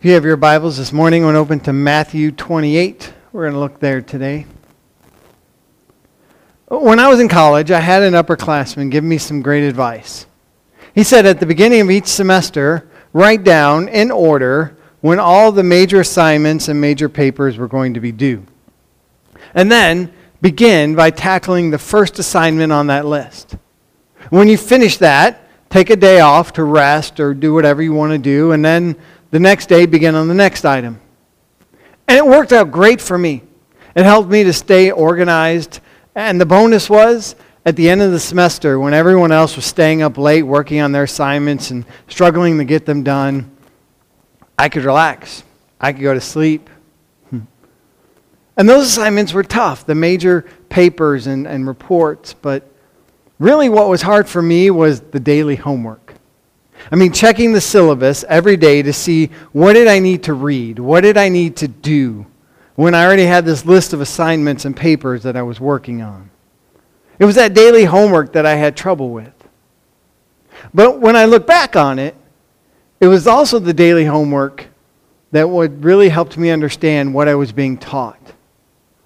If 0.00 0.06
you 0.06 0.12
have 0.12 0.24
your 0.24 0.38
Bibles 0.38 0.78
this 0.78 0.94
morning, 0.94 1.26
we're 1.26 1.36
open 1.36 1.60
to 1.60 1.74
Matthew 1.74 2.32
28. 2.32 3.12
We're 3.32 3.42
going 3.42 3.52
to 3.52 3.58
look 3.58 3.80
there 3.80 4.00
today. 4.00 4.46
When 6.68 6.98
I 6.98 7.08
was 7.08 7.20
in 7.20 7.28
college, 7.28 7.70
I 7.70 7.80
had 7.80 8.02
an 8.02 8.14
upperclassman 8.14 8.90
give 8.90 9.04
me 9.04 9.18
some 9.18 9.42
great 9.42 9.62
advice. 9.62 10.24
He 10.94 11.02
said 11.02 11.26
at 11.26 11.38
the 11.38 11.44
beginning 11.44 11.82
of 11.82 11.90
each 11.90 12.06
semester, 12.06 12.88
write 13.12 13.44
down 13.44 13.88
in 13.88 14.10
order 14.10 14.74
when 15.02 15.18
all 15.18 15.52
the 15.52 15.62
major 15.62 16.00
assignments 16.00 16.68
and 16.68 16.80
major 16.80 17.10
papers 17.10 17.58
were 17.58 17.68
going 17.68 17.92
to 17.92 18.00
be 18.00 18.10
due. 18.10 18.46
And 19.52 19.70
then 19.70 20.14
begin 20.40 20.94
by 20.94 21.10
tackling 21.10 21.68
the 21.68 21.78
first 21.78 22.18
assignment 22.18 22.72
on 22.72 22.86
that 22.86 23.04
list. 23.04 23.54
When 24.30 24.48
you 24.48 24.56
finish 24.56 24.96
that, 24.96 25.46
take 25.68 25.90
a 25.90 25.96
day 25.96 26.20
off 26.20 26.54
to 26.54 26.64
rest 26.64 27.20
or 27.20 27.34
do 27.34 27.52
whatever 27.52 27.82
you 27.82 27.92
want 27.92 28.12
to 28.12 28.18
do, 28.18 28.52
and 28.52 28.64
then 28.64 28.96
the 29.30 29.40
next 29.40 29.66
day, 29.66 29.86
begin 29.86 30.14
on 30.14 30.28
the 30.28 30.34
next 30.34 30.64
item. 30.64 31.00
And 32.08 32.18
it 32.18 32.26
worked 32.26 32.52
out 32.52 32.72
great 32.72 33.00
for 33.00 33.16
me. 33.16 33.42
It 33.94 34.04
helped 34.04 34.28
me 34.28 34.44
to 34.44 34.52
stay 34.52 34.90
organized. 34.90 35.80
And 36.14 36.40
the 36.40 36.46
bonus 36.46 36.90
was, 36.90 37.36
at 37.64 37.76
the 37.76 37.88
end 37.88 38.02
of 38.02 38.10
the 38.10 38.20
semester, 38.20 38.78
when 38.80 38.94
everyone 38.94 39.32
else 39.32 39.54
was 39.54 39.64
staying 39.64 40.02
up 40.02 40.18
late 40.18 40.42
working 40.42 40.80
on 40.80 40.92
their 40.92 41.04
assignments 41.04 41.70
and 41.70 41.84
struggling 42.08 42.58
to 42.58 42.64
get 42.64 42.86
them 42.86 43.02
done, 43.02 43.50
I 44.58 44.68
could 44.68 44.84
relax. 44.84 45.44
I 45.80 45.92
could 45.92 46.02
go 46.02 46.14
to 46.14 46.20
sleep. 46.20 46.68
Hmm. 47.30 47.40
And 48.56 48.68
those 48.68 48.86
assignments 48.86 49.32
were 49.32 49.42
tough, 49.42 49.86
the 49.86 49.94
major 49.94 50.46
papers 50.68 51.26
and, 51.26 51.46
and 51.46 51.66
reports. 51.66 52.34
But 52.34 52.68
really, 53.38 53.68
what 53.68 53.88
was 53.88 54.02
hard 54.02 54.28
for 54.28 54.42
me 54.42 54.70
was 54.70 55.00
the 55.00 55.20
daily 55.20 55.56
homework. 55.56 55.99
I 56.92 56.96
mean, 56.96 57.12
checking 57.12 57.52
the 57.52 57.60
syllabus 57.60 58.24
every 58.28 58.56
day 58.56 58.82
to 58.82 58.92
see 58.92 59.30
what 59.52 59.74
did 59.74 59.86
I 59.86 60.00
need 60.00 60.24
to 60.24 60.34
read? 60.34 60.78
What 60.78 61.02
did 61.02 61.16
I 61.16 61.28
need 61.28 61.56
to 61.58 61.68
do? 61.68 62.26
When 62.74 62.94
I 62.94 63.04
already 63.04 63.26
had 63.26 63.44
this 63.44 63.64
list 63.64 63.92
of 63.92 64.00
assignments 64.00 64.64
and 64.64 64.76
papers 64.76 65.22
that 65.22 65.36
I 65.36 65.42
was 65.42 65.60
working 65.60 66.02
on. 66.02 66.30
It 67.18 67.26
was 67.26 67.34
that 67.36 67.54
daily 67.54 67.84
homework 67.84 68.32
that 68.32 68.46
I 68.46 68.54
had 68.54 68.76
trouble 68.76 69.10
with. 69.10 69.32
But 70.72 71.00
when 71.00 71.16
I 71.16 71.26
look 71.26 71.46
back 71.46 71.76
on 71.76 71.98
it, 71.98 72.14
it 72.98 73.06
was 73.06 73.26
also 73.26 73.58
the 73.58 73.74
daily 73.74 74.04
homework 74.04 74.66
that 75.30 75.48
would 75.48 75.84
really 75.84 76.08
helped 76.08 76.36
me 76.36 76.50
understand 76.50 77.14
what 77.14 77.28
I 77.28 77.34
was 77.34 77.52
being 77.52 77.78
taught. 77.78 78.32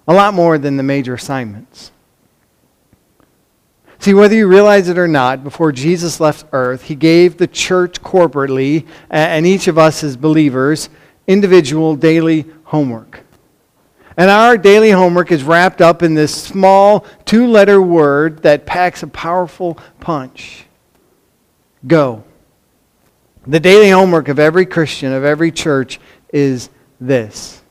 A 0.07 0.13
lot 0.13 0.33
more 0.33 0.57
than 0.57 0.77
the 0.77 0.83
major 0.83 1.13
assignments. 1.13 1.91
See, 4.05 4.13
whether 4.13 4.35
you 4.35 4.47
realize 4.47 4.87
it 4.87 4.99
or 4.99 5.07
not, 5.07 5.43
before 5.43 5.71
Jesus 5.71 6.19
left 6.19 6.45
earth, 6.51 6.83
he 6.83 6.93
gave 6.93 7.37
the 7.37 7.47
church 7.47 8.03
corporately 8.03 8.85
and 9.09 9.47
each 9.47 9.67
of 9.67 9.79
us 9.79 10.03
as 10.03 10.15
believers 10.15 10.89
individual 11.25 11.95
daily 11.95 12.45
homework. 12.65 13.21
And 14.15 14.29
our 14.29 14.59
daily 14.59 14.91
homework 14.91 15.31
is 15.31 15.43
wrapped 15.43 15.81
up 15.81 16.03
in 16.03 16.13
this 16.13 16.39
small 16.39 17.07
two 17.25 17.47
letter 17.47 17.81
word 17.81 18.43
that 18.43 18.67
packs 18.67 19.01
a 19.01 19.07
powerful 19.07 19.79
punch 19.99 20.67
go. 21.87 22.23
The 23.47 23.59
daily 23.59 23.89
homework 23.89 24.27
of 24.27 24.37
every 24.37 24.67
Christian, 24.67 25.13
of 25.13 25.23
every 25.23 25.51
church, 25.51 25.99
is 26.31 26.69
this 27.01 27.63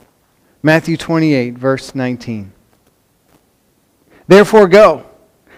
Matthew 0.64 0.96
28, 0.96 1.55
verse 1.55 1.94
19. 1.94 2.52
Therefore, 4.27 4.66
go 4.66 5.06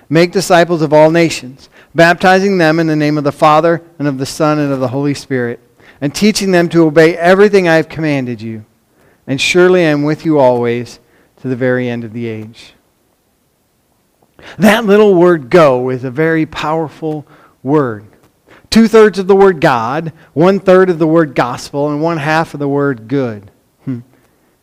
Make 0.09 0.33
disciples 0.33 0.83
of 0.83 0.93
all 0.93 1.11
nations, 1.11 1.69
baptizing 1.95 2.59
them 2.59 2.79
in 2.79 2.87
the 2.87 2.97
name 2.97 3.19
of 3.19 3.25
the 3.25 3.33
Father, 3.33 3.83
and 3.99 4.07
of 4.07 4.19
the 4.19 4.27
Son, 4.27 4.59
and 4.59 4.73
of 4.73 4.81
the 4.81 4.89
Holy 4.89 5.15
Spirit, 5.15 5.61
and 6.01 6.15
teaching 6.15 6.53
them 6.53 6.69
to 6.69 6.87
obey 6.87 7.17
everything 7.17 7.69
I 7.69 7.77
have 7.77 7.89
commanded 7.89 8.41
you. 8.41 8.65
And 9.27 9.41
surely 9.41 9.81
I 9.81 9.91
am 9.91 10.05
with 10.05 10.25
you 10.25 10.39
always 10.39 11.01
to 11.39 11.49
the 11.49 11.57
very 11.57 11.89
end 11.89 12.05
of 12.05 12.13
the 12.13 12.27
age. 12.27 12.75
That 14.59 14.85
little 14.85 15.15
word 15.15 15.51
go 15.51 15.89
is 15.91 16.05
a 16.05 16.11
very 16.11 16.47
powerful 16.47 17.27
word. 17.63 18.07
Two 18.71 18.89
thirds 18.89 19.19
of 19.19 19.27
the 19.27 19.35
word 19.35 19.61
God, 19.61 20.13
one 20.35 20.61
third 20.61 20.91
of 20.91 20.99
the 20.99 21.07
word 21.07 21.35
gospel, 21.35 21.91
and 21.91 22.03
one 22.03 22.19
half 22.19 22.55
of 22.55 22.61
the 22.61 22.69
word 22.69 23.09
good. 23.09 23.51
Hmm. 23.85 24.01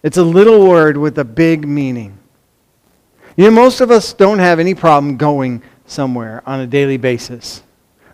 It's 0.04 0.18
a 0.18 0.24
little 0.24 0.68
word 0.68 0.98
with 0.98 1.18
a 1.18 1.26
big 1.26 1.68
meaning. 1.68 2.20
You 3.36 3.46
know, 3.46 3.52
most 3.52 3.82
of 3.82 3.90
us 3.90 4.14
don't 4.14 4.40
have 4.40 4.60
any 4.60 4.76
problem 4.76 5.18
going 5.18 5.64
somewhere 5.86 6.44
on 6.46 6.60
a 6.60 6.68
daily 6.68 6.98
basis, 6.98 7.64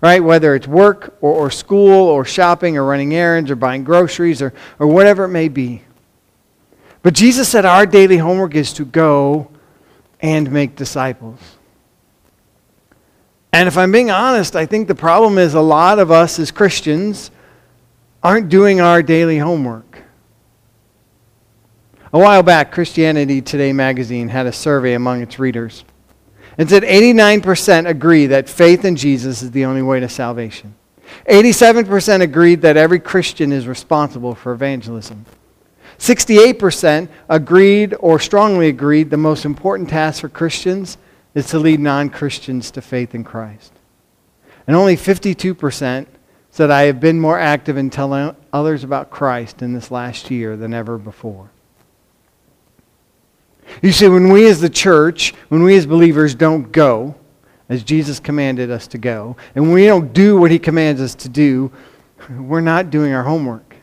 right? 0.01 0.23
Whether 0.23 0.55
it's 0.55 0.67
work 0.67 1.17
or, 1.21 1.33
or 1.33 1.51
school 1.51 2.07
or 2.07 2.23
shopping 2.23 2.77
or 2.77 2.85
running 2.85 3.13
errands 3.13 3.51
or 3.51 3.55
buying 3.55 3.83
groceries 3.83 4.41
or, 4.41 4.53
or 4.79 4.87
whatever 4.87 5.25
it 5.25 5.29
may 5.29 5.49
be. 5.49 5.81
But 7.01 7.13
Jesus 7.13 7.47
said 7.49 7.65
our 7.65 7.85
daily 7.85 8.17
homework 8.17 8.55
is 8.55 8.73
to 8.73 8.85
go 8.85 9.51
and 10.21 10.51
make 10.51 10.75
disciples. 10.75 11.39
And 13.51 13.67
if 13.67 13.77
I'm 13.77 13.91
being 13.91 14.11
honest, 14.11 14.55
I 14.55 14.65
think 14.65 14.87
the 14.87 14.95
problem 14.95 15.37
is 15.37 15.53
a 15.53 15.61
lot 15.61 15.99
of 15.99 16.11
us 16.11 16.39
as 16.39 16.51
Christians 16.51 17.31
aren't 18.21 18.49
doing 18.49 18.79
our 18.79 19.01
daily 19.01 19.37
homework. 19.37 19.88
A 22.11 22.17
while 22.17 22.41
back, 22.41 22.71
Christianity 22.71 23.39
Today 23.39 23.71
magazine 23.71 24.29
had 24.29 24.47
a 24.47 24.51
survey 24.51 24.93
among 24.93 25.21
its 25.21 25.37
readers. 25.37 25.83
It 26.57 26.69
said 26.69 26.83
89% 26.83 27.87
agree 27.87 28.25
that 28.27 28.49
faith 28.49 28.83
in 28.83 28.95
Jesus 28.95 29.43
is 29.43 29.51
the 29.51 29.65
only 29.65 29.83
way 29.83 29.99
to 29.99 30.09
salvation. 30.09 30.73
87% 31.29 32.21
agreed 32.21 32.61
that 32.61 32.77
every 32.77 32.99
Christian 32.99 33.51
is 33.51 33.67
responsible 33.67 34.33
for 34.33 34.51
evangelism. 34.51 35.25
68% 35.99 37.09
agreed 37.27 37.95
or 37.99 38.19
strongly 38.19 38.69
agreed 38.69 39.09
the 39.09 39.17
most 39.17 39.45
important 39.45 39.89
task 39.89 40.21
for 40.21 40.29
Christians 40.29 40.97
is 41.35 41.47
to 41.47 41.59
lead 41.59 41.79
non 41.79 42.09
Christians 42.09 42.71
to 42.71 42.81
faith 42.81 43.13
in 43.13 43.23
Christ. 43.23 43.71
And 44.65 44.75
only 44.75 44.97
52% 44.97 46.07
said, 46.49 46.71
I 46.71 46.83
have 46.83 46.99
been 46.99 47.19
more 47.19 47.39
active 47.39 47.77
in 47.77 47.89
telling 47.89 48.35
others 48.51 48.83
about 48.83 49.11
Christ 49.11 49.61
in 49.61 49.73
this 49.73 49.91
last 49.91 50.31
year 50.31 50.57
than 50.57 50.73
ever 50.73 50.97
before. 50.97 51.51
You 53.81 53.91
see, 53.91 54.07
when 54.07 54.29
we 54.29 54.47
as 54.47 54.61
the 54.61 54.69
church, 54.69 55.33
when 55.49 55.63
we 55.63 55.75
as 55.75 55.85
believers 55.85 56.35
don't 56.35 56.71
go 56.71 57.15
as 57.69 57.83
Jesus 57.83 58.19
commanded 58.19 58.71
us 58.71 58.87
to 58.87 58.97
go, 58.97 59.37
and 59.55 59.71
we 59.71 59.85
don't 59.85 60.11
do 60.11 60.37
what 60.37 60.51
he 60.51 60.59
commands 60.59 60.99
us 61.01 61.15
to 61.15 61.29
do, 61.29 61.71
we're 62.37 62.61
not 62.61 62.89
doing 62.89 63.13
our 63.13 63.23
homework. 63.23 63.75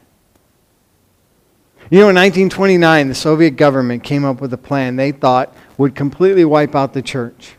You 1.88 2.00
know, 2.00 2.08
in 2.08 2.16
1929, 2.16 3.08
the 3.08 3.14
Soviet 3.14 3.50
government 3.52 4.02
came 4.02 4.24
up 4.24 4.41
with 4.41 4.52
a 4.52 4.58
plan 4.58 4.97
they 4.97 5.12
thought 5.12 5.54
would 5.78 5.94
completely 5.94 6.44
wipe 6.44 6.74
out 6.74 6.92
the 6.92 7.03
church. 7.03 7.54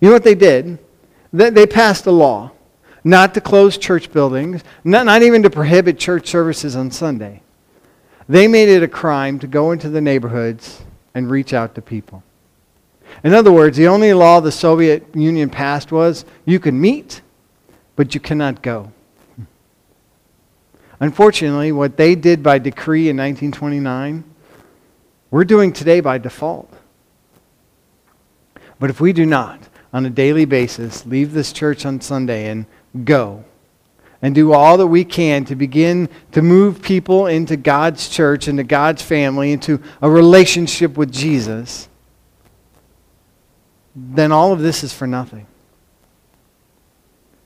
You 0.00 0.08
know 0.08 0.14
what 0.14 0.24
they 0.24 0.34
did? 0.34 0.78
They 1.32 1.66
passed 1.66 2.06
a 2.06 2.10
law 2.10 2.52
not 3.04 3.34
to 3.34 3.40
close 3.40 3.76
church 3.76 4.10
buildings, 4.10 4.64
not, 4.82 5.04
not 5.04 5.22
even 5.22 5.42
to 5.42 5.50
prohibit 5.50 5.98
church 5.98 6.26
services 6.28 6.74
on 6.74 6.90
Sunday. 6.90 7.42
They 8.28 8.48
made 8.48 8.70
it 8.70 8.82
a 8.82 8.88
crime 8.88 9.38
to 9.40 9.46
go 9.46 9.72
into 9.72 9.90
the 9.90 10.00
neighborhoods 10.00 10.82
and 11.14 11.30
reach 11.30 11.52
out 11.52 11.74
to 11.74 11.82
people. 11.82 12.22
In 13.22 13.32
other 13.32 13.52
words, 13.52 13.76
the 13.76 13.86
only 13.86 14.12
law 14.12 14.40
the 14.40 14.52
Soviet 14.52 15.06
Union 15.14 15.48
passed 15.50 15.92
was 15.92 16.24
you 16.44 16.58
can 16.58 16.80
meet, 16.80 17.22
but 17.96 18.14
you 18.14 18.20
cannot 18.20 18.62
go. 18.62 18.90
Unfortunately, 21.00 21.72
what 21.72 21.96
they 21.96 22.14
did 22.14 22.42
by 22.42 22.58
decree 22.58 23.08
in 23.08 23.16
1929, 23.16 24.24
we're 25.30 25.44
doing 25.44 25.72
today 25.72 26.00
by 26.00 26.18
default. 26.18 26.72
But 28.78 28.90
if 28.90 29.00
we 29.00 29.12
do 29.12 29.26
not, 29.26 29.60
on 29.92 30.06
a 30.06 30.10
daily 30.10 30.44
basis, 30.44 31.06
leave 31.06 31.32
this 31.32 31.52
church 31.52 31.86
on 31.86 32.00
Sunday 32.00 32.48
and 32.48 32.66
go, 33.04 33.44
and 34.24 34.34
do 34.34 34.54
all 34.54 34.78
that 34.78 34.86
we 34.86 35.04
can 35.04 35.44
to 35.44 35.54
begin 35.54 36.08
to 36.32 36.40
move 36.40 36.80
people 36.80 37.26
into 37.26 37.58
God's 37.58 38.08
church, 38.08 38.48
into 38.48 38.64
God's 38.64 39.02
family, 39.02 39.52
into 39.52 39.82
a 40.00 40.08
relationship 40.08 40.96
with 40.96 41.12
Jesus, 41.12 41.90
then 43.94 44.32
all 44.32 44.50
of 44.50 44.60
this 44.60 44.82
is 44.82 44.94
for 44.94 45.06
nothing. 45.06 45.46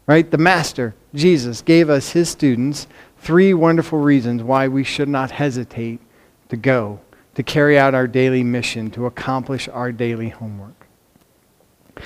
Right? 0.07 0.31
The 0.31 0.39
Master, 0.39 0.95
Jesus, 1.13 1.63
gave 1.63 1.91
us 1.91 2.13
his 2.13 2.29
students 2.29 2.87
three 3.19 3.53
wonderful 3.55 3.99
reasons 3.99 4.45
why 4.45 4.69
we 4.69 4.85
should 4.85 5.09
not 5.09 5.33
hesitate 5.33 6.01
to 6.49 6.57
go, 6.57 7.01
to 7.35 7.43
carry 7.43 7.77
out 7.77 7.93
our 7.93 8.07
daily 8.07 8.45
mission, 8.45 8.89
to 8.93 9.07
accomplish 9.07 9.69
our 9.69 9.91
daily 9.91 10.29
homework. 10.29 10.87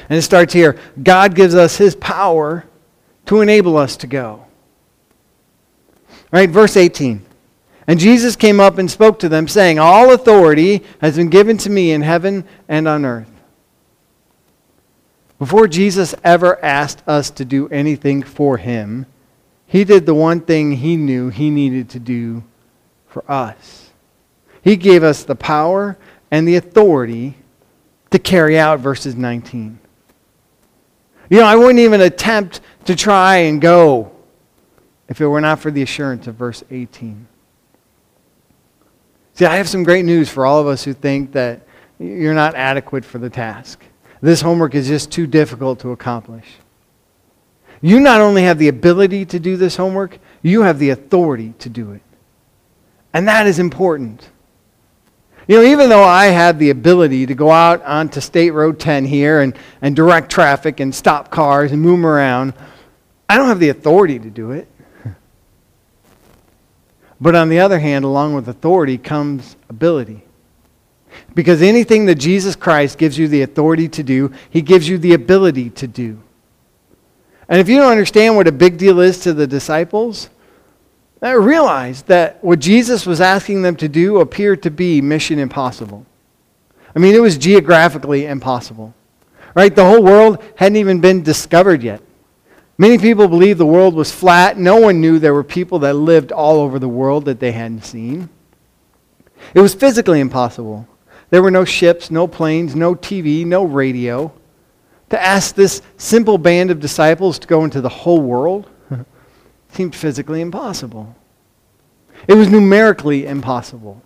And 0.08 0.18
it 0.18 0.22
starts 0.22 0.54
here 0.54 0.78
God 1.02 1.34
gives 1.34 1.54
us 1.54 1.76
his 1.76 1.94
power 1.94 2.64
to 3.26 3.42
enable 3.42 3.76
us 3.76 3.98
to 3.98 4.06
go. 4.06 4.46
Right, 6.32 6.48
verse 6.48 6.76
18. 6.76 7.22
And 7.86 8.00
Jesus 8.00 8.36
came 8.36 8.58
up 8.58 8.78
and 8.78 8.90
spoke 8.90 9.18
to 9.18 9.28
them, 9.28 9.46
saying, 9.46 9.78
All 9.78 10.12
authority 10.12 10.82
has 11.00 11.16
been 11.16 11.28
given 11.28 11.58
to 11.58 11.70
me 11.70 11.92
in 11.92 12.00
heaven 12.00 12.44
and 12.68 12.88
on 12.88 13.04
earth. 13.04 13.28
Before 15.38 15.68
Jesus 15.68 16.14
ever 16.24 16.64
asked 16.64 17.02
us 17.06 17.28
to 17.30 17.44
do 17.44 17.68
anything 17.68 18.22
for 18.22 18.56
him, 18.56 19.06
he 19.66 19.84
did 19.84 20.06
the 20.06 20.14
one 20.14 20.40
thing 20.40 20.72
he 20.72 20.96
knew 20.96 21.28
he 21.28 21.50
needed 21.50 21.90
to 21.90 21.98
do 21.98 22.44
for 23.08 23.30
us. 23.30 23.90
He 24.62 24.76
gave 24.76 25.02
us 25.02 25.24
the 25.24 25.34
power 25.34 25.98
and 26.30 26.46
the 26.46 26.56
authority 26.56 27.34
to 28.10 28.18
carry 28.18 28.58
out 28.58 28.78
verses 28.78 29.16
19. 29.16 29.78
You 31.28 31.38
know, 31.40 31.46
I 31.46 31.56
wouldn't 31.56 31.80
even 31.80 32.02
attempt 32.02 32.60
to 32.84 32.94
try 32.94 33.38
and 33.38 33.60
go 33.60 34.11
if 35.08 35.20
it 35.20 35.26
were 35.26 35.40
not 35.40 35.60
for 35.60 35.70
the 35.70 35.82
assurance 35.82 36.26
of 36.26 36.34
verse 36.34 36.62
18. 36.70 37.26
See, 39.34 39.46
I 39.46 39.56
have 39.56 39.68
some 39.68 39.82
great 39.82 40.04
news 40.04 40.28
for 40.28 40.44
all 40.44 40.60
of 40.60 40.66
us 40.66 40.84
who 40.84 40.92
think 40.92 41.32
that 41.32 41.62
you're 41.98 42.34
not 42.34 42.54
adequate 42.54 43.04
for 43.04 43.18
the 43.18 43.30
task. 43.30 43.82
This 44.20 44.40
homework 44.40 44.74
is 44.74 44.88
just 44.88 45.10
too 45.10 45.26
difficult 45.26 45.80
to 45.80 45.90
accomplish. 45.90 46.46
You 47.80 47.98
not 47.98 48.20
only 48.20 48.42
have 48.42 48.58
the 48.58 48.68
ability 48.68 49.24
to 49.26 49.40
do 49.40 49.56
this 49.56 49.76
homework, 49.76 50.18
you 50.42 50.62
have 50.62 50.78
the 50.78 50.90
authority 50.90 51.54
to 51.58 51.68
do 51.68 51.92
it. 51.92 52.02
And 53.12 53.26
that 53.26 53.46
is 53.46 53.58
important. 53.58 54.28
You 55.48 55.56
know, 55.56 55.64
even 55.64 55.88
though 55.88 56.04
I 56.04 56.26
had 56.26 56.58
the 56.58 56.70
ability 56.70 57.26
to 57.26 57.34
go 57.34 57.50
out 57.50 57.82
onto 57.82 58.20
State 58.20 58.52
Road 58.52 58.78
10 58.78 59.04
here 59.04 59.40
and, 59.40 59.58
and 59.80 59.96
direct 59.96 60.30
traffic 60.30 60.78
and 60.78 60.94
stop 60.94 61.30
cars 61.30 61.72
and 61.72 61.82
move 61.82 61.98
them 61.98 62.06
around, 62.06 62.54
I 63.28 63.36
don't 63.36 63.48
have 63.48 63.58
the 63.58 63.70
authority 63.70 64.20
to 64.20 64.30
do 64.30 64.52
it. 64.52 64.68
But 67.22 67.36
on 67.36 67.48
the 67.48 67.60
other 67.60 67.78
hand, 67.78 68.04
along 68.04 68.34
with 68.34 68.48
authority 68.48 68.98
comes 68.98 69.54
ability. 69.68 70.24
Because 71.36 71.62
anything 71.62 72.06
that 72.06 72.16
Jesus 72.16 72.56
Christ 72.56 72.98
gives 72.98 73.16
you 73.16 73.28
the 73.28 73.42
authority 73.42 73.88
to 73.90 74.02
do, 74.02 74.32
he 74.50 74.60
gives 74.60 74.88
you 74.88 74.98
the 74.98 75.14
ability 75.14 75.70
to 75.70 75.86
do. 75.86 76.20
And 77.48 77.60
if 77.60 77.68
you 77.68 77.76
don't 77.76 77.92
understand 77.92 78.34
what 78.34 78.48
a 78.48 78.52
big 78.52 78.76
deal 78.76 78.98
is 78.98 79.20
to 79.20 79.32
the 79.32 79.46
disciples, 79.46 80.30
realize 81.20 82.02
that 82.02 82.42
what 82.42 82.58
Jesus 82.58 83.06
was 83.06 83.20
asking 83.20 83.62
them 83.62 83.76
to 83.76 83.88
do 83.88 84.18
appeared 84.18 84.60
to 84.64 84.70
be 84.72 85.00
mission 85.00 85.38
impossible. 85.38 86.04
I 86.96 86.98
mean, 86.98 87.14
it 87.14 87.20
was 87.20 87.38
geographically 87.38 88.26
impossible. 88.26 88.94
Right? 89.54 89.76
The 89.76 89.84
whole 89.84 90.02
world 90.02 90.42
hadn't 90.56 90.76
even 90.76 91.00
been 91.00 91.22
discovered 91.22 91.84
yet. 91.84 92.02
Many 92.78 92.98
people 92.98 93.28
believed 93.28 93.58
the 93.58 93.66
world 93.66 93.94
was 93.94 94.10
flat. 94.10 94.58
No 94.58 94.76
one 94.76 95.00
knew 95.00 95.18
there 95.18 95.34
were 95.34 95.44
people 95.44 95.80
that 95.80 95.94
lived 95.94 96.32
all 96.32 96.56
over 96.60 96.78
the 96.78 96.88
world 96.88 97.26
that 97.26 97.38
they 97.38 97.52
hadn't 97.52 97.84
seen. 97.84 98.28
It 99.54 99.60
was 99.60 99.74
physically 99.74 100.20
impossible. 100.20 100.88
There 101.30 101.42
were 101.42 101.50
no 101.50 101.64
ships, 101.64 102.10
no 102.10 102.26
planes, 102.26 102.74
no 102.74 102.94
TV, 102.94 103.44
no 103.44 103.64
radio. 103.64 104.32
To 105.10 105.22
ask 105.22 105.54
this 105.54 105.82
simple 105.96 106.38
band 106.38 106.70
of 106.70 106.80
disciples 106.80 107.38
to 107.40 107.46
go 107.46 107.64
into 107.64 107.80
the 107.80 107.88
whole 107.88 108.20
world 108.20 108.68
seemed 109.68 109.94
physically 109.94 110.40
impossible. 110.40 111.14
It 112.28 112.34
was 112.34 112.48
numerically 112.48 113.26
impossible. 113.26 114.02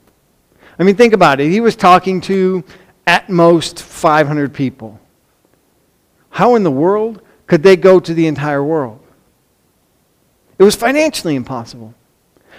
I 0.78 0.82
mean, 0.82 0.96
think 0.96 1.12
about 1.12 1.40
it. 1.40 1.50
He 1.50 1.60
was 1.60 1.76
talking 1.76 2.20
to 2.22 2.64
at 3.06 3.28
most 3.28 3.82
500 3.82 4.52
people. 4.52 5.00
How 6.30 6.54
in 6.54 6.64
the 6.64 6.70
world 6.70 7.22
could 7.46 7.62
they 7.62 7.76
go 7.76 8.00
to 8.00 8.14
the 8.14 8.26
entire 8.26 8.62
world? 8.62 9.00
It 10.58 10.64
was 10.64 10.74
financially 10.74 11.34
impossible. 11.34 11.94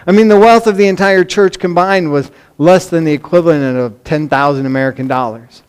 I 0.05 0.11
mean, 0.11 0.27
the 0.27 0.39
wealth 0.39 0.67
of 0.67 0.77
the 0.77 0.87
entire 0.87 1.23
church 1.23 1.59
combined 1.59 2.11
was 2.11 2.31
less 2.57 2.89
than 2.89 3.03
the 3.03 3.13
equivalent 3.13 3.77
of 3.77 4.03
10,000 4.03 4.65
American 4.65 5.07
dollars. 5.07 5.63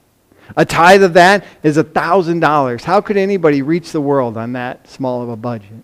A 0.57 0.65
tithe 0.65 1.03
of 1.03 1.15
that 1.15 1.45
is 1.63 1.77
$1,000. 1.77 2.83
How 2.83 3.01
could 3.01 3.17
anybody 3.17 3.63
reach 3.63 3.93
the 3.93 4.01
world 4.01 4.37
on 4.37 4.53
that 4.53 4.89
small 4.89 5.23
of 5.23 5.29
a 5.29 5.37
budget? 5.37 5.83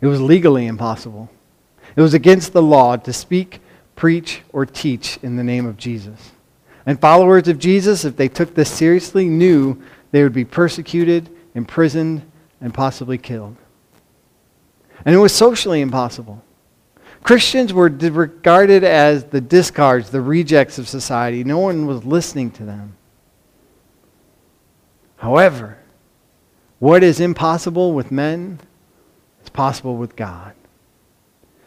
It 0.00 0.06
was 0.06 0.20
legally 0.20 0.66
impossible. 0.66 1.30
It 1.96 2.00
was 2.00 2.14
against 2.14 2.52
the 2.52 2.62
law 2.62 2.96
to 2.96 3.12
speak, 3.12 3.60
preach, 3.96 4.42
or 4.52 4.66
teach 4.66 5.18
in 5.22 5.36
the 5.36 5.44
name 5.44 5.66
of 5.66 5.76
Jesus. 5.76 6.32
And 6.86 7.00
followers 7.00 7.48
of 7.48 7.58
Jesus, 7.58 8.04
if 8.04 8.16
they 8.16 8.28
took 8.28 8.54
this 8.54 8.70
seriously, 8.70 9.28
knew 9.28 9.82
they 10.10 10.22
would 10.22 10.34
be 10.34 10.44
persecuted 10.44 11.30
imprisoned, 11.54 12.22
and 12.60 12.72
possibly 12.72 13.18
killed. 13.18 13.56
And 15.04 15.14
it 15.14 15.18
was 15.18 15.34
socially 15.34 15.80
impossible. 15.80 16.42
Christians 17.22 17.72
were 17.72 17.88
regarded 17.88 18.84
as 18.84 19.24
the 19.24 19.40
discards, 19.40 20.10
the 20.10 20.20
rejects 20.20 20.78
of 20.78 20.88
society. 20.88 21.42
No 21.42 21.58
one 21.58 21.86
was 21.86 22.04
listening 22.04 22.50
to 22.52 22.64
them. 22.64 22.96
However, 25.16 25.78
what 26.78 27.02
is 27.02 27.20
impossible 27.20 27.94
with 27.94 28.12
men 28.12 28.60
is 29.42 29.48
possible 29.48 29.96
with 29.96 30.16
God. 30.16 30.52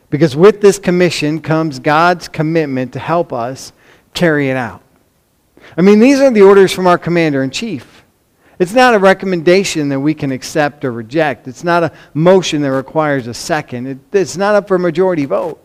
Because 0.10 0.36
with 0.36 0.62
this 0.62 0.78
commission 0.80 1.42
comes 1.42 1.80
God's 1.80 2.28
commitment 2.28 2.94
to 2.94 3.00
help 3.00 3.34
us 3.34 3.74
carry 4.14 4.50
it 4.50 4.58
out. 4.58 4.82
I 5.76 5.82
mean, 5.82 6.00
these 6.00 6.20
are 6.22 6.32
the 6.32 6.44
orders 6.44 6.72
from 6.72 6.88
our 6.88 6.98
commander 6.98 7.44
in 7.44 7.50
chief. 7.50 8.04
It's 8.60 8.74
not 8.74 8.96
a 8.96 9.00
recommendation 9.00 9.90
that 9.90 10.00
we 10.00 10.14
can 10.14 10.32
accept 10.32 10.84
or 10.84 10.92
reject. 10.92 11.48
It's 11.48 11.64
not 11.64 11.84
a 11.84 11.92
motion 12.14 12.62
that 12.64 12.72
requires 12.72 13.28
a 13.28 13.34
second. 13.34 13.88
It, 13.88 13.98
it's 14.12 14.38
not 14.38 14.56
up 14.56 14.68
for 14.68 14.80
majority 14.80 15.26
vote. 15.26 15.64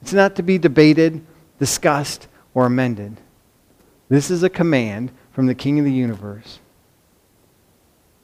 It's 0.00 0.12
not 0.12 0.34
to 0.36 0.42
be 0.42 0.58
debated, 0.58 1.24
discussed, 1.60 2.26
or 2.54 2.66
amended. 2.66 3.18
This 4.08 4.30
is 4.30 4.42
a 4.42 4.50
command 4.50 5.12
from 5.32 5.46
the 5.46 5.54
King 5.54 5.78
of 5.78 5.84
the 5.84 5.92
universe. 5.92 6.58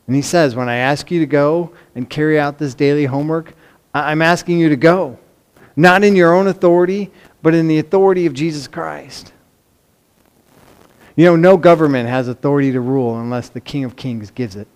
And 0.09 0.17
he 0.17 0.23
says, 0.23 0.57
When 0.57 0.69
I 0.69 0.77
ask 0.77 1.11
you 1.11 1.21
to 1.21 1.27
go 1.27 1.73
and 1.95 2.11
carry 2.11 2.41
out 2.41 2.59
this 2.59 2.75
daily 2.75 3.05
homework, 3.05 3.55
I'm 3.95 4.23
asking 4.23 4.59
you 4.59 4.69
to 4.71 4.77
go. 4.77 5.19
Not 5.77 6.03
in 6.03 6.17
your 6.17 6.35
own 6.35 6.49
authority, 6.49 7.13
but 7.43 7.55
in 7.55 7.69
the 7.69 7.79
authority 7.79 8.27
of 8.27 8.35
Jesus 8.35 8.67
Christ. 8.67 9.33
You 11.19 11.25
know, 11.25 11.35
no 11.35 11.57
government 11.57 12.09
has 12.09 12.29
authority 12.29 12.71
to 12.71 12.81
rule 12.81 13.19
unless 13.19 13.49
the 13.49 13.61
King 13.61 13.83
of 13.83 13.97
Kings 13.97 14.31
gives 14.31 14.55
it. 14.55 14.69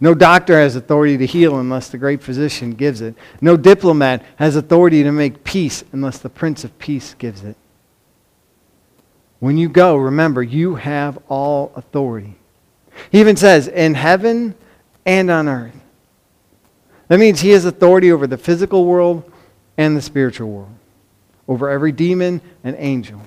No 0.00 0.14
doctor 0.14 0.58
has 0.58 0.76
authority 0.76 1.18
to 1.18 1.26
heal 1.26 1.58
unless 1.58 1.90
the 1.90 1.98
great 1.98 2.22
physician 2.22 2.70
gives 2.70 3.02
it. 3.02 3.14
No 3.42 3.58
diplomat 3.58 4.24
has 4.36 4.56
authority 4.56 5.02
to 5.02 5.12
make 5.12 5.44
peace 5.44 5.84
unless 5.92 6.16
the 6.16 6.30
Prince 6.30 6.64
of 6.64 6.78
Peace 6.78 7.12
gives 7.12 7.44
it. 7.44 7.54
When 9.40 9.58
you 9.58 9.68
go, 9.68 9.96
remember, 9.96 10.42
you 10.42 10.76
have 10.76 11.18
all 11.28 11.70
authority. 11.76 12.34
He 13.12 13.20
even 13.20 13.36
says, 13.36 13.68
in 13.68 13.92
heaven 13.92 14.54
and 15.04 15.30
on 15.30 15.48
earth. 15.48 15.78
That 17.08 17.20
means 17.20 17.40
he 17.40 17.50
has 17.50 17.66
authority 17.66 18.10
over 18.10 18.26
the 18.26 18.38
physical 18.38 18.86
world 18.86 19.30
and 19.76 19.94
the 19.94 20.00
spiritual 20.00 20.48
world, 20.48 20.74
over 21.46 21.68
every 21.68 21.92
demon 21.92 22.40
and 22.64 22.74
angel 22.78 23.20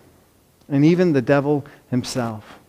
and 0.69 0.83
even 0.85 1.13
the 1.13 1.21
devil 1.21 1.65
himself. 1.89 2.59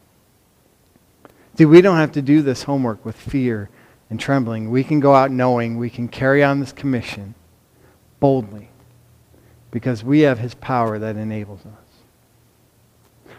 See, 1.56 1.64
we 1.64 1.80
don't 1.80 1.96
have 1.96 2.12
to 2.12 2.22
do 2.22 2.42
this 2.42 2.62
homework 2.62 3.04
with 3.04 3.16
fear 3.16 3.68
and 4.10 4.20
trembling. 4.20 4.70
We 4.70 4.84
can 4.84 5.00
go 5.00 5.14
out 5.14 5.30
knowing 5.30 5.76
we 5.76 5.90
can 5.90 6.08
carry 6.08 6.42
on 6.44 6.60
this 6.60 6.72
commission 6.72 7.34
boldly 8.20 8.68
because 9.70 10.04
we 10.04 10.20
have 10.20 10.38
his 10.38 10.54
power 10.54 10.98
that 10.98 11.16
enables 11.16 11.60
us. 11.60 11.72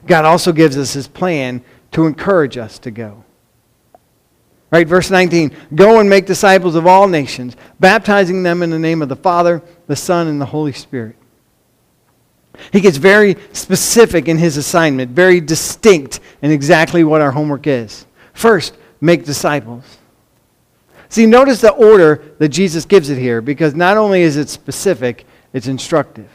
God 0.05 0.25
also 0.25 0.51
gives 0.51 0.77
us 0.77 0.93
his 0.93 1.07
plan 1.07 1.63
to 1.91 2.05
encourage 2.05 2.57
us 2.57 2.79
to 2.79 2.91
go. 2.91 3.23
Right, 4.71 4.87
verse 4.87 5.09
19 5.09 5.55
Go 5.73 5.99
and 5.99 6.09
make 6.09 6.25
disciples 6.25 6.75
of 6.75 6.85
all 6.85 7.07
nations, 7.07 7.55
baptizing 7.79 8.43
them 8.43 8.61
in 8.61 8.69
the 8.69 8.79
name 8.79 9.01
of 9.01 9.09
the 9.09 9.15
Father, 9.15 9.61
the 9.87 9.95
Son, 9.95 10.27
and 10.27 10.39
the 10.39 10.45
Holy 10.45 10.73
Spirit 10.73 11.15
he 12.71 12.81
gets 12.81 12.97
very 12.97 13.35
specific 13.53 14.27
in 14.27 14.37
his 14.37 14.57
assignment, 14.57 15.11
very 15.11 15.41
distinct 15.41 16.19
in 16.41 16.51
exactly 16.51 17.03
what 17.03 17.21
our 17.21 17.31
homework 17.31 17.67
is. 17.67 18.05
First, 18.33 18.77
make 19.01 19.25
disciples. 19.25 19.97
See, 21.09 21.25
notice 21.25 21.61
the 21.61 21.71
order 21.71 22.21
that 22.37 22.49
Jesus 22.49 22.85
gives 22.85 23.09
it 23.09 23.17
here 23.17 23.41
because 23.41 23.73
not 23.73 23.97
only 23.97 24.21
is 24.21 24.37
it 24.37 24.49
specific, 24.49 25.25
it's 25.53 25.67
instructive. 25.67 26.29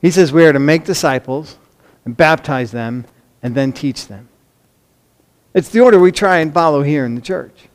He 0.00 0.10
says 0.10 0.32
we 0.32 0.44
are 0.46 0.52
to 0.52 0.58
make 0.58 0.84
disciples 0.84 1.58
and 2.04 2.16
baptize 2.16 2.70
them 2.70 3.04
and 3.42 3.54
then 3.54 3.72
teach 3.72 4.06
them. 4.06 4.28
It's 5.52 5.68
the 5.68 5.80
order 5.80 6.00
we 6.00 6.10
try 6.10 6.38
and 6.38 6.52
follow 6.52 6.82
here 6.82 7.06
in 7.06 7.14
the 7.14 7.20
church. 7.20 7.68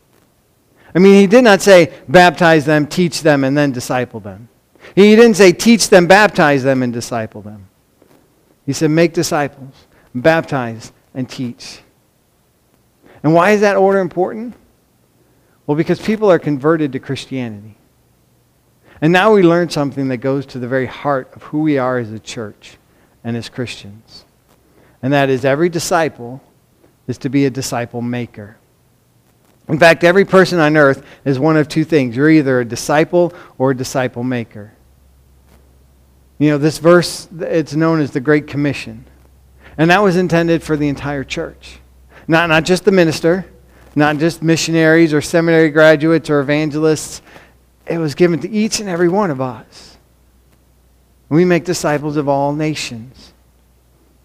I 0.93 0.99
mean, 0.99 1.15
he 1.15 1.27
did 1.27 1.43
not 1.43 1.61
say 1.61 1.93
baptize 2.07 2.65
them, 2.65 2.88
teach 2.88 3.21
them, 3.21 3.43
and 3.43 3.57
then 3.57 3.71
disciple 3.71 4.19
them. 4.19 4.49
He 4.96 5.15
didn't 5.15 5.36
say 5.36 5.51
teach 5.51 5.89
them, 5.89 6.08
baptize 6.08 6.63
them, 6.63 6.84
and 6.84 6.91
disciple 6.91 7.41
them. 7.41 7.69
He 8.65 8.74
said 8.74 8.91
make 8.91 9.13
disciples, 9.13 9.74
baptize, 10.13 10.91
and 11.13 11.29
teach. 11.29 11.79
And 13.24 13.34
why 13.34 13.51
is 13.51 13.62
that 13.62 13.75
order 13.75 14.00
important? 14.00 14.55
Well, 15.65 15.75
because 15.75 16.01
people 16.01 16.31
are 16.31 16.39
converted 16.39 16.91
to 16.93 17.00
Christianity. 17.00 17.75
And 19.01 19.13
now 19.13 19.34
we 19.34 19.43
learn 19.43 19.69
something 19.69 20.08
that 20.10 20.17
goes 20.17 20.46
to 20.48 20.60
the 20.60 20.67
very 20.67 20.86
heart 20.86 21.34
of 21.36 21.43
who 21.43 21.62
we 21.62 21.77
are 21.77 21.98
as 21.98 22.12
a 22.12 22.19
church 22.19 22.77
and 23.24 23.38
as 23.38 23.50
Christians. 23.50 24.25
And 25.01 25.13
that 25.13 25.29
is 25.29 25.46
every 25.46 25.69
disciple 25.69 26.41
is 27.08 27.17
to 27.19 27.29
be 27.29 27.46
a 27.46 27.50
disciple 27.50 28.01
maker. 28.01 28.58
In 29.67 29.79
fact, 29.79 30.03
every 30.03 30.25
person 30.25 30.60
on 30.60 30.75
earth 30.75 31.05
is 31.24 31.39
one 31.39 31.55
of 31.55 31.67
two 31.67 31.84
things. 31.84 32.15
You're 32.15 32.29
either 32.29 32.60
a 32.60 32.65
disciple 32.65 33.34
or 33.58 33.72
a 33.72 33.77
disciple 33.77 34.24
maker. 34.24 34.74
You 36.39 36.51
know, 36.51 36.58
this 36.58 36.79
verse, 36.79 37.27
it's 37.39 37.75
known 37.75 38.00
as 38.01 38.12
the 38.12 38.22
Great 38.22 38.48
Commission. 38.48 39.05
And 39.77 39.91
that 39.91 40.01
was 40.01 40.15
intended 40.15 40.63
for 40.63 40.75
the 40.75 40.88
entire 40.88 41.24
church. 41.24 41.79
Not, 42.27 42.50
not 42.50 42.63
just 42.63 42.86
the 42.86 42.91
minister, 42.91 43.46
not 43.96 44.17
just 44.17 44.41
missionaries 44.41 45.13
or 45.13 45.22
seminary 45.22 45.69
graduates 45.69 46.29
or 46.29 46.39
evangelists. 46.39 47.22
It 47.86 47.98
was 47.98 48.15
given 48.15 48.39
to 48.39 48.50
each 48.50 48.79
and 48.79 48.88
every 48.88 49.10
one 49.10 49.31
of 49.31 49.41
us. 49.41 49.98
We 51.27 51.46
make 51.46 51.65
disciples 51.65 52.17
of 52.17 52.27
all 52.27 52.53
nations 52.53 53.34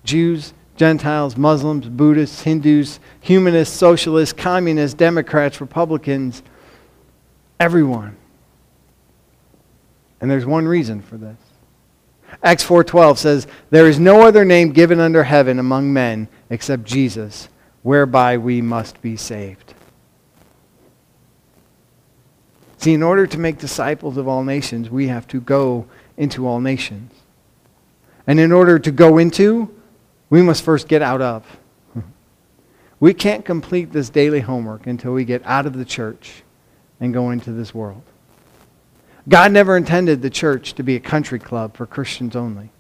Jews, 0.04 0.52
Gentiles, 0.76 1.36
Muslims, 1.36 1.88
Buddhists, 1.88 2.42
Hindus, 2.42 3.00
humanists, 3.20 3.74
socialists, 3.74 4.32
communists, 4.32 4.94
Democrats, 4.94 5.60
Republicans, 5.60 6.42
everyone. 7.58 8.16
And 10.20 10.30
there's 10.30 10.46
one 10.46 10.66
reason 10.66 11.00
for 11.02 11.16
this. 11.16 11.36
Acts 12.42 12.64
4:12 12.64 13.18
says, 13.18 13.46
"There 13.70 13.86
is 13.86 13.98
no 13.98 14.22
other 14.22 14.44
name 14.44 14.72
given 14.72 15.00
under 15.00 15.24
heaven 15.24 15.58
among 15.58 15.92
men 15.92 16.28
except 16.50 16.84
Jesus, 16.84 17.48
whereby 17.82 18.36
we 18.36 18.60
must 18.60 19.00
be 19.02 19.16
saved." 19.16 19.74
See, 22.78 22.92
in 22.92 23.02
order 23.02 23.26
to 23.26 23.38
make 23.38 23.58
disciples 23.58 24.16
of 24.16 24.28
all 24.28 24.44
nations, 24.44 24.90
we 24.90 25.08
have 25.08 25.26
to 25.28 25.40
go 25.40 25.86
into 26.16 26.46
all 26.46 26.60
nations. 26.60 27.12
And 28.26 28.38
in 28.38 28.52
order 28.52 28.78
to 28.78 28.90
go 28.90 29.18
into, 29.18 29.70
we 30.28 30.42
must 30.42 30.62
first 30.62 30.88
get 30.88 31.02
out 31.02 31.22
of. 31.22 31.44
We 33.00 33.12
can't 33.12 33.44
complete 33.44 33.92
this 33.92 34.08
daily 34.08 34.40
homework 34.40 34.86
until 34.86 35.12
we 35.12 35.24
get 35.24 35.42
out 35.44 35.66
of 35.66 35.76
the 35.76 35.84
church 35.84 36.42
and 37.00 37.12
go 37.12 37.30
into 37.30 37.52
this 37.52 37.74
world. 37.74 38.02
God 39.28 39.52
never 39.52 39.76
intended 39.76 40.20
the 40.20 40.30
church 40.30 40.74
to 40.74 40.82
be 40.82 40.96
a 40.96 41.00
country 41.00 41.38
club 41.38 41.76
for 41.76 41.86
Christians 41.86 42.36
only. 42.36 42.70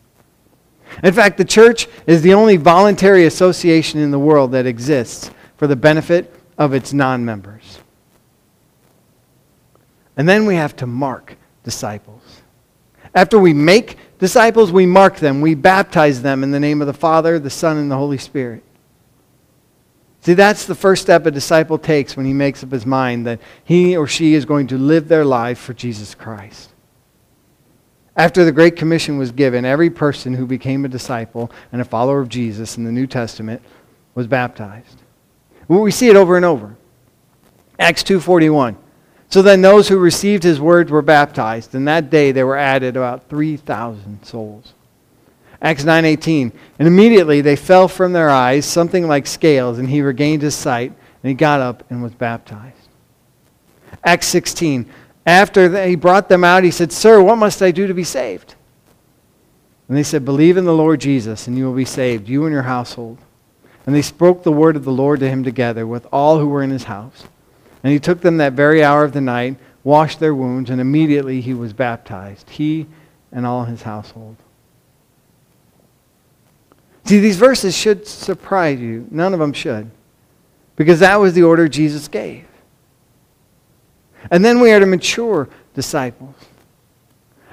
In 1.02 1.12
fact, 1.12 1.38
the 1.38 1.44
church 1.44 1.88
is 2.06 2.22
the 2.22 2.34
only 2.34 2.56
voluntary 2.56 3.24
association 3.24 4.00
in 4.00 4.10
the 4.10 4.18
world 4.18 4.52
that 4.52 4.66
exists 4.66 5.30
for 5.56 5.66
the 5.66 5.76
benefit 5.76 6.34
of 6.58 6.74
its 6.74 6.92
non 6.92 7.24
members. 7.24 7.78
And 10.16 10.28
then 10.28 10.46
we 10.46 10.54
have 10.56 10.76
to 10.76 10.86
mark 10.86 11.36
disciples. 11.64 12.42
After 13.14 13.38
we 13.38 13.52
make 13.54 13.96
disciples, 14.18 14.70
we 14.70 14.86
mark 14.86 15.16
them, 15.16 15.40
we 15.40 15.54
baptize 15.54 16.22
them 16.22 16.42
in 16.42 16.50
the 16.50 16.60
name 16.60 16.80
of 16.80 16.86
the 16.86 16.92
Father, 16.92 17.38
the 17.38 17.50
Son, 17.50 17.78
and 17.78 17.90
the 17.90 17.96
Holy 17.96 18.18
Spirit. 18.18 18.62
See, 20.24 20.32
that's 20.32 20.64
the 20.64 20.74
first 20.74 21.02
step 21.02 21.26
a 21.26 21.30
disciple 21.30 21.76
takes 21.76 22.16
when 22.16 22.24
he 22.24 22.32
makes 22.32 22.64
up 22.64 22.72
his 22.72 22.86
mind 22.86 23.26
that 23.26 23.40
he 23.62 23.94
or 23.94 24.06
she 24.06 24.32
is 24.32 24.46
going 24.46 24.68
to 24.68 24.78
live 24.78 25.06
their 25.06 25.24
life 25.24 25.58
for 25.58 25.74
Jesus 25.74 26.14
Christ. 26.14 26.70
After 28.16 28.42
the 28.42 28.52
Great 28.52 28.74
Commission 28.74 29.18
was 29.18 29.32
given, 29.32 29.66
every 29.66 29.90
person 29.90 30.32
who 30.32 30.46
became 30.46 30.86
a 30.86 30.88
disciple 30.88 31.50
and 31.72 31.82
a 31.82 31.84
follower 31.84 32.20
of 32.20 32.30
Jesus 32.30 32.78
in 32.78 32.84
the 32.84 32.92
New 32.92 33.06
Testament 33.06 33.60
was 34.14 34.26
baptized. 34.26 35.02
We 35.68 35.90
see 35.90 36.08
it 36.08 36.16
over 36.16 36.36
and 36.36 36.44
over. 36.46 36.74
Acts 37.78 38.02
2:41. 38.02 38.76
So 39.28 39.42
then 39.42 39.60
those 39.60 39.88
who 39.88 39.98
received 39.98 40.42
his 40.42 40.58
words 40.58 40.90
were 40.90 41.02
baptized, 41.02 41.74
and 41.74 41.86
that 41.86 42.08
day 42.08 42.32
there 42.32 42.46
were 42.46 42.56
added 42.56 42.96
about 42.96 43.28
3,000 43.28 44.24
souls. 44.24 44.72
Acts 45.64 45.82
9:18. 45.82 46.52
And 46.78 46.86
immediately 46.86 47.40
they 47.40 47.56
fell 47.56 47.88
from 47.88 48.12
their 48.12 48.28
eyes 48.28 48.66
something 48.66 49.08
like 49.08 49.26
scales, 49.26 49.78
and 49.78 49.88
he 49.88 50.02
regained 50.02 50.42
his 50.42 50.54
sight, 50.54 50.92
and 51.22 51.28
he 51.28 51.34
got 51.34 51.60
up 51.60 51.82
and 51.88 52.02
was 52.02 52.12
baptized. 52.12 52.76
Acts 54.04 54.28
16. 54.28 54.84
After 55.26 55.86
he 55.86 55.96
brought 55.96 56.28
them 56.28 56.44
out, 56.44 56.64
he 56.64 56.70
said, 56.70 56.92
"Sir, 56.92 57.22
what 57.22 57.38
must 57.38 57.62
I 57.62 57.70
do 57.70 57.86
to 57.86 57.94
be 57.94 58.04
saved?" 58.04 58.54
And 59.88 59.96
they 59.96 60.02
said, 60.02 60.24
"Believe 60.24 60.58
in 60.58 60.66
the 60.66 60.74
Lord 60.74 61.00
Jesus, 61.00 61.46
and 61.46 61.56
you 61.56 61.64
will 61.64 61.74
be 61.74 61.86
saved, 61.86 62.28
you 62.28 62.44
and 62.44 62.52
your 62.52 62.64
household." 62.64 63.16
And 63.86 63.94
they 63.94 64.02
spoke 64.02 64.42
the 64.42 64.52
word 64.52 64.76
of 64.76 64.84
the 64.84 64.92
Lord 64.92 65.20
to 65.20 65.30
him 65.30 65.44
together 65.44 65.86
with 65.86 66.06
all 66.12 66.38
who 66.38 66.48
were 66.48 66.62
in 66.62 66.70
his 66.70 66.84
house. 66.84 67.24
And 67.82 67.90
he 67.90 67.98
took 67.98 68.20
them 68.20 68.36
that 68.36 68.52
very 68.52 68.84
hour 68.84 69.02
of 69.02 69.12
the 69.12 69.20
night, 69.20 69.56
washed 69.82 70.20
their 70.20 70.34
wounds, 70.34 70.68
and 70.68 70.80
immediately 70.80 71.40
he 71.40 71.54
was 71.54 71.72
baptized, 71.72 72.50
he 72.50 72.86
and 73.32 73.46
all 73.46 73.64
his 73.64 73.82
household. 73.82 74.36
See, 77.04 77.20
these 77.20 77.36
verses 77.36 77.76
should 77.76 78.06
surprise 78.06 78.80
you. 78.80 79.06
None 79.10 79.34
of 79.34 79.40
them 79.40 79.52
should. 79.52 79.90
Because 80.76 81.00
that 81.00 81.16
was 81.16 81.34
the 81.34 81.42
order 81.42 81.68
Jesus 81.68 82.08
gave. 82.08 82.46
And 84.30 84.44
then 84.44 84.60
we 84.60 84.72
are 84.72 84.80
to 84.80 84.86
mature 84.86 85.48
disciples. 85.74 86.34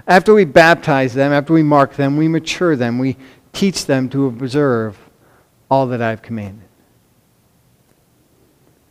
After 0.08 0.34
we 0.34 0.46
baptize 0.46 1.14
them, 1.14 1.32
after 1.32 1.54
we 1.54 1.64
mark 1.64 1.96
them, 1.96 2.18
we 2.18 2.28
mature 2.28 2.76
them. 2.76 2.98
We 2.98 3.18
teach 3.54 3.86
them 3.86 4.10
to 4.10 4.28
observe 4.28 4.98
all 5.70 5.88
that 5.88 6.02
I've 6.02 6.22
commanded. 6.22 6.68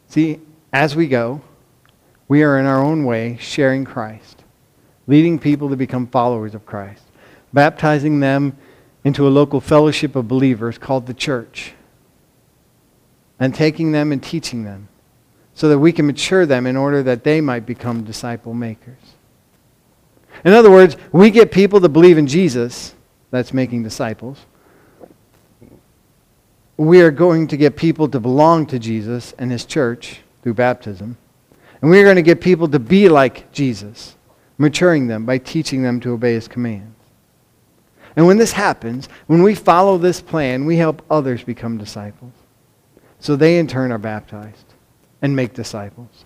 See, 0.08 0.40
as 0.72 0.94
we 0.94 1.08
go, 1.08 1.40
we 2.28 2.42
are 2.42 2.58
in 2.58 2.66
our 2.66 2.82
own 2.82 3.04
way 3.04 3.38
sharing 3.40 3.84
Christ, 3.84 4.44
leading 5.06 5.38
people 5.38 5.70
to 5.70 5.76
become 5.76 6.06
followers 6.06 6.54
of 6.54 6.66
Christ, 6.66 7.02
baptizing 7.52 8.20
them 8.20 8.56
into 9.04 9.26
a 9.26 9.30
local 9.30 9.60
fellowship 9.60 10.16
of 10.16 10.28
believers 10.28 10.78
called 10.78 11.06
the 11.06 11.14
church, 11.14 11.72
and 13.38 13.54
taking 13.54 13.92
them 13.92 14.12
and 14.12 14.22
teaching 14.22 14.64
them 14.64 14.88
so 15.54 15.68
that 15.68 15.78
we 15.78 15.92
can 15.92 16.06
mature 16.06 16.46
them 16.46 16.66
in 16.66 16.76
order 16.76 17.02
that 17.02 17.24
they 17.24 17.40
might 17.40 17.66
become 17.66 18.04
disciple 18.04 18.54
makers. 18.54 18.98
In 20.44 20.52
other 20.52 20.70
words, 20.70 20.96
we 21.12 21.30
get 21.30 21.50
people 21.50 21.80
to 21.80 21.88
believe 21.88 22.18
in 22.18 22.26
Jesus, 22.26 22.94
that's 23.30 23.52
making 23.52 23.82
disciples. 23.82 24.38
We 26.76 27.02
are 27.02 27.10
going 27.10 27.46
to 27.48 27.56
get 27.56 27.76
people 27.76 28.08
to 28.08 28.20
belong 28.20 28.66
to 28.66 28.78
Jesus 28.78 29.32
and 29.38 29.50
his 29.50 29.64
church, 29.66 30.20
through 30.42 30.54
baptism. 30.54 31.16
And 31.80 31.90
we're 31.90 32.04
going 32.04 32.16
to 32.16 32.22
get 32.22 32.40
people 32.40 32.68
to 32.68 32.78
be 32.78 33.08
like 33.08 33.52
Jesus, 33.52 34.16
maturing 34.58 35.06
them 35.06 35.26
by 35.26 35.38
teaching 35.38 35.82
them 35.82 36.00
to 36.00 36.12
obey 36.12 36.34
his 36.34 36.48
commands. 36.48 36.96
And 38.16 38.26
when 38.26 38.38
this 38.38 38.52
happens, 38.52 39.08
when 39.26 39.42
we 39.42 39.54
follow 39.54 39.98
this 39.98 40.20
plan, 40.20 40.64
we 40.64 40.76
help 40.76 41.02
others 41.10 41.44
become 41.44 41.78
disciples. 41.78 42.32
So 43.18 43.36
they 43.36 43.58
in 43.58 43.66
turn 43.66 43.92
are 43.92 43.98
baptized 43.98 44.74
and 45.22 45.36
make 45.36 45.54
disciples. 45.54 46.24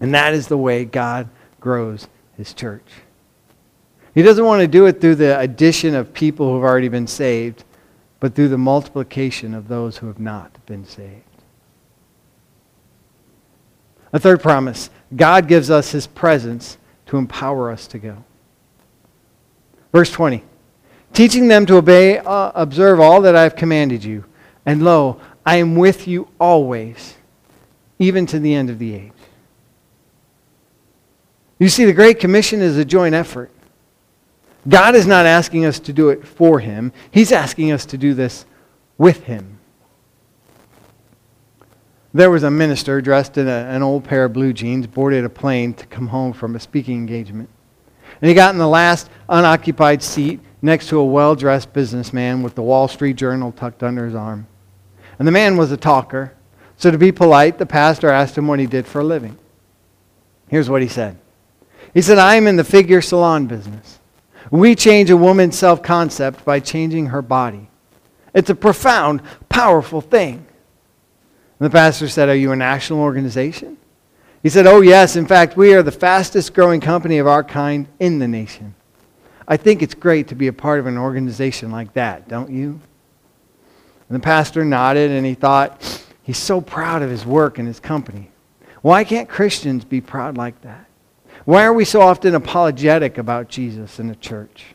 And 0.00 0.14
that 0.14 0.34
is 0.34 0.48
the 0.48 0.58
way 0.58 0.84
God 0.84 1.28
grows 1.60 2.08
his 2.36 2.52
church. 2.52 2.86
He 4.14 4.22
doesn't 4.22 4.44
want 4.44 4.60
to 4.60 4.66
do 4.66 4.86
it 4.86 5.00
through 5.00 5.16
the 5.16 5.38
addition 5.38 5.94
of 5.94 6.12
people 6.12 6.48
who 6.48 6.54
have 6.56 6.64
already 6.64 6.88
been 6.88 7.06
saved, 7.06 7.64
but 8.18 8.34
through 8.34 8.48
the 8.48 8.58
multiplication 8.58 9.54
of 9.54 9.68
those 9.68 9.98
who 9.98 10.08
have 10.08 10.18
not 10.18 10.64
been 10.66 10.84
saved. 10.84 11.22
A 14.12 14.18
third 14.18 14.42
promise 14.42 14.90
God 15.14 15.46
gives 15.46 15.70
us 15.70 15.92
his 15.92 16.06
presence 16.06 16.78
to 17.06 17.16
empower 17.16 17.70
us 17.70 17.86
to 17.88 17.98
go. 17.98 18.24
Verse 19.92 20.10
20 20.10 20.42
Teaching 21.20 21.48
them 21.48 21.66
to 21.66 21.76
obey, 21.76 22.16
uh, 22.16 22.50
observe 22.54 22.98
all 22.98 23.20
that 23.20 23.36
I 23.36 23.42
have 23.42 23.54
commanded 23.54 24.02
you. 24.02 24.24
And 24.64 24.82
lo, 24.82 25.20
I 25.44 25.56
am 25.56 25.76
with 25.76 26.08
you 26.08 26.28
always, 26.40 27.14
even 27.98 28.24
to 28.24 28.38
the 28.38 28.54
end 28.54 28.70
of 28.70 28.78
the 28.78 28.94
age. 28.94 29.12
You 31.58 31.68
see, 31.68 31.84
the 31.84 31.92
Great 31.92 32.20
Commission 32.20 32.62
is 32.62 32.78
a 32.78 32.86
joint 32.86 33.14
effort. 33.14 33.50
God 34.66 34.94
is 34.94 35.06
not 35.06 35.26
asking 35.26 35.66
us 35.66 35.78
to 35.80 35.92
do 35.92 36.08
it 36.08 36.26
for 36.26 36.58
him, 36.58 36.90
He's 37.10 37.32
asking 37.32 37.70
us 37.70 37.84
to 37.84 37.98
do 37.98 38.14
this 38.14 38.46
with 38.96 39.24
him. 39.24 39.58
There 42.14 42.30
was 42.30 42.44
a 42.44 42.50
minister 42.50 43.02
dressed 43.02 43.36
in 43.36 43.46
a, 43.46 43.66
an 43.68 43.82
old 43.82 44.04
pair 44.04 44.24
of 44.24 44.32
blue 44.32 44.54
jeans, 44.54 44.86
boarded 44.86 45.26
a 45.26 45.28
plane 45.28 45.74
to 45.74 45.84
come 45.84 46.06
home 46.06 46.32
from 46.32 46.56
a 46.56 46.60
speaking 46.60 46.96
engagement. 46.96 47.50
And 48.22 48.30
he 48.30 48.34
got 48.34 48.54
in 48.54 48.58
the 48.58 48.66
last 48.66 49.10
unoccupied 49.28 50.02
seat 50.02 50.40
next 50.62 50.88
to 50.88 50.98
a 50.98 51.04
well 51.04 51.34
dressed 51.34 51.72
businessman 51.72 52.42
with 52.42 52.54
the 52.54 52.62
Wall 52.62 52.88
Street 52.88 53.16
Journal 53.16 53.52
tucked 53.52 53.82
under 53.82 54.04
his 54.04 54.14
arm. 54.14 54.46
And 55.18 55.26
the 55.26 55.32
man 55.32 55.56
was 55.56 55.72
a 55.72 55.76
talker. 55.76 56.34
So, 56.76 56.90
to 56.90 56.98
be 56.98 57.12
polite, 57.12 57.58
the 57.58 57.66
pastor 57.66 58.08
asked 58.08 58.38
him 58.38 58.46
what 58.46 58.58
he 58.58 58.66
did 58.66 58.86
for 58.86 59.00
a 59.00 59.04
living. 59.04 59.36
Here's 60.48 60.70
what 60.70 60.82
he 60.82 60.88
said 60.88 61.18
He 61.94 62.02
said, 62.02 62.18
I 62.18 62.36
am 62.36 62.46
in 62.46 62.56
the 62.56 62.64
figure 62.64 63.02
salon 63.02 63.46
business. 63.46 63.98
We 64.50 64.74
change 64.74 65.10
a 65.10 65.16
woman's 65.16 65.58
self 65.58 65.82
concept 65.82 66.44
by 66.44 66.60
changing 66.60 67.06
her 67.06 67.22
body. 67.22 67.68
It's 68.34 68.50
a 68.50 68.54
profound, 68.54 69.22
powerful 69.48 70.00
thing. 70.00 70.46
And 71.58 71.66
the 71.66 71.70
pastor 71.70 72.08
said, 72.08 72.28
Are 72.28 72.34
you 72.34 72.52
a 72.52 72.56
national 72.56 73.00
organization? 73.00 73.76
He 74.42 74.48
said, 74.48 74.66
Oh, 74.66 74.80
yes. 74.80 75.16
In 75.16 75.26
fact, 75.26 75.56
we 75.56 75.74
are 75.74 75.82
the 75.82 75.92
fastest 75.92 76.54
growing 76.54 76.80
company 76.80 77.18
of 77.18 77.26
our 77.26 77.44
kind 77.44 77.86
in 77.98 78.18
the 78.18 78.28
nation. 78.28 78.74
I 79.50 79.56
think 79.56 79.82
it's 79.82 79.94
great 79.94 80.28
to 80.28 80.36
be 80.36 80.46
a 80.46 80.52
part 80.52 80.78
of 80.78 80.86
an 80.86 80.96
organization 80.96 81.72
like 81.72 81.92
that, 81.94 82.28
don't 82.28 82.50
you? 82.50 82.80
And 84.08 84.16
the 84.16 84.20
pastor 84.20 84.64
nodded 84.64 85.10
and 85.10 85.26
he 85.26 85.34
thought, 85.34 86.06
He's 86.22 86.38
so 86.38 86.60
proud 86.60 87.02
of 87.02 87.10
his 87.10 87.26
work 87.26 87.58
and 87.58 87.66
his 87.66 87.80
company. 87.80 88.30
Why 88.82 89.02
can't 89.02 89.28
Christians 89.28 89.84
be 89.84 90.00
proud 90.00 90.36
like 90.36 90.60
that? 90.62 90.86
Why 91.44 91.64
are 91.64 91.74
we 91.74 91.84
so 91.84 92.00
often 92.00 92.36
apologetic 92.36 93.18
about 93.18 93.48
Jesus 93.48 93.98
in 93.98 94.06
the 94.06 94.14
church? 94.14 94.66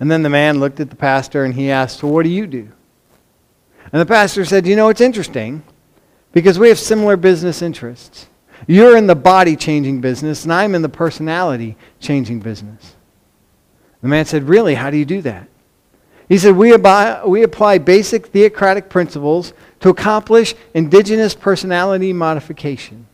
And 0.00 0.10
then 0.10 0.22
the 0.22 0.30
man 0.30 0.58
looked 0.58 0.80
at 0.80 0.88
the 0.88 0.96
pastor 0.96 1.44
and 1.44 1.52
he 1.52 1.70
asked, 1.70 1.98
So 1.98 2.08
what 2.08 2.22
do 2.22 2.30
you 2.30 2.46
do? 2.46 2.72
And 3.92 4.00
the 4.00 4.06
pastor 4.06 4.46
said, 4.46 4.66
You 4.66 4.76
know, 4.76 4.88
it's 4.88 5.02
interesting 5.02 5.62
because 6.32 6.58
we 6.58 6.68
have 6.70 6.78
similar 6.78 7.18
business 7.18 7.60
interests. 7.60 8.28
You're 8.66 8.96
in 8.96 9.06
the 9.06 9.14
body 9.14 9.56
changing 9.56 10.00
business, 10.00 10.44
and 10.44 10.52
I'm 10.54 10.74
in 10.74 10.80
the 10.80 10.88
personality 10.88 11.76
changing 12.00 12.40
business. 12.40 12.95
The 14.02 14.08
man 14.08 14.24
said, 14.24 14.48
Really? 14.48 14.74
How 14.74 14.90
do 14.90 14.96
you 14.96 15.04
do 15.04 15.22
that? 15.22 15.48
He 16.28 16.38
said, 16.38 16.56
we, 16.56 16.74
we 17.26 17.42
apply 17.42 17.78
basic 17.78 18.26
theocratic 18.26 18.88
principles 18.88 19.52
to 19.80 19.90
accomplish 19.90 20.54
indigenous 20.74 21.34
personality 21.34 22.12
modification. 22.12 23.06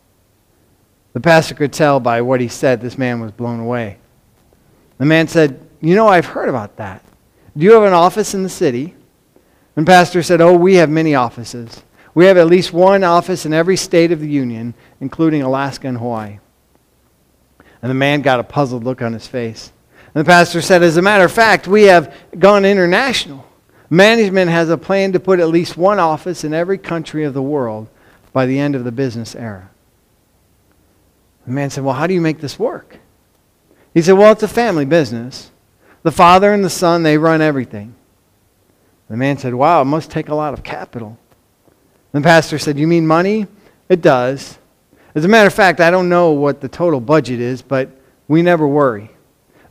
The 1.12 1.21
pastor 1.21 1.55
could 1.55 1.73
tell 1.75 2.01
by 2.01 2.23
what 2.23 2.41
he 2.41 2.49
said 2.49 2.81
this 2.81 2.97
man 2.97 3.21
was 3.21 3.33
blown 3.33 3.61
away. 3.61 3.99
The 4.97 5.05
man 5.05 5.29
said, 5.29 5.61
You 5.81 5.95
know, 5.95 6.09
I've 6.09 6.27
heard 6.27 6.49
about 6.49 6.77
that. 6.77 7.05
Do 7.57 7.65
you 7.65 7.73
have 7.73 7.83
an 7.83 7.93
office 7.93 8.33
in 8.33 8.43
the 8.43 8.49
city? 8.49 8.95
And 9.77 9.87
pastor 9.87 10.23
said, 10.23 10.41
Oh, 10.41 10.57
we 10.57 10.77
have 10.77 10.89
many 10.89 11.15
offices. 11.15 11.83
We 12.15 12.27
have 12.27 12.39
at 12.39 12.47
least 12.47 12.73
one 12.73 13.05
office 13.05 13.45
in 13.45 13.53
every 13.53 13.77
state 13.77 14.12
of 14.12 14.21
the 14.21 14.29
Union, 14.29 14.75
including 15.01 15.43
Alaska 15.43 15.89
and 15.89 15.99
Hawaii. 15.99 16.39
And 17.83 17.91
the 17.91 17.95
man 17.95 18.23
got 18.23 18.41
a 18.41 18.45
puzzled 18.45 18.85
look 18.85 19.03
on 19.03 19.12
his 19.12 19.27
face. 19.27 19.73
And 20.14 20.25
the 20.25 20.28
pastor 20.28 20.61
said, 20.61 20.83
As 20.83 20.97
a 20.97 21.02
matter 21.02 21.25
of 21.25 21.33
fact, 21.33 21.66
we 21.66 21.85
have 21.85 22.14
gone 22.38 22.64
international. 22.64 23.47
Management 23.88 24.50
has 24.50 24.71
a 24.71 24.78
plan 24.78 25.12
to 25.12 25.21
put 25.21 25.40
at 25.40 25.49
least 25.49 25.76
one 25.76 25.99
office 25.99 26.45
in 26.45 26.54
every 26.54 26.78
country 26.78 27.25
of 27.25 27.35
the 27.35 27.42
world 27.42 27.88
by 28.33 28.47
the 28.47 28.59
end 28.59 28.75
of 28.75 28.85
the 28.85 28.92
business 28.92 29.35
era. 29.35 29.69
The 31.47 31.52
man 31.52 31.71
said, 31.71 31.85
Well, 31.85 31.95
how 31.95 32.07
do 32.07 32.14
you 32.14 32.21
make 32.21 32.40
this 32.40 32.59
work? 32.59 32.99
He 33.95 34.02
said, 34.02 34.12
Well, 34.12 34.33
it's 34.33 34.42
a 34.42 34.49
family 34.49 34.85
business. 34.85 35.50
The 36.02 36.12
father 36.12 36.52
and 36.52 36.64
the 36.64 36.71
son, 36.71 37.02
they 37.02 37.19
run 37.19 37.40
everything. 37.40 37.95
The 39.09 39.16
man 39.16 39.38
said, 39.38 39.54
Wow, 39.54 39.83
it 39.83 39.87
must 39.87 40.11
take 40.11 40.28
a 40.28 40.35
lot 40.35 40.54
of 40.54 40.62
capital. 40.62 41.19
The 42.12 42.21
pastor 42.21 42.59
said, 42.59 42.78
You 42.78 42.87
mean 42.87 43.07
money? 43.07 43.47
It 43.88 44.00
does. 44.00 44.59
As 45.14 45.25
a 45.25 45.28
matter 45.28 45.47
of 45.47 45.54
fact, 45.54 45.81
I 45.81 45.90
don't 45.90 46.09
know 46.09 46.31
what 46.31 46.61
the 46.61 46.69
total 46.69 47.00
budget 47.00 47.40
is, 47.40 47.61
but 47.61 47.90
we 48.28 48.40
never 48.40 48.66
worry. 48.66 49.11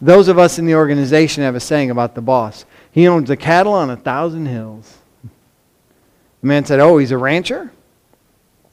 Those 0.01 0.27
of 0.27 0.39
us 0.39 0.57
in 0.57 0.65
the 0.65 0.73
organization 0.73 1.43
have 1.43 1.55
a 1.55 1.59
saying 1.59 1.91
about 1.91 2.15
the 2.15 2.21
boss. 2.21 2.65
He 2.91 3.07
owns 3.07 3.27
the 3.27 3.37
cattle 3.37 3.73
on 3.73 3.91
a 3.91 3.95
thousand 3.95 4.47
hills. 4.47 4.97
The 5.23 6.47
man 6.47 6.65
said, 6.65 6.79
Oh, 6.79 6.97
he's 6.97 7.11
a 7.11 7.17
rancher? 7.17 7.71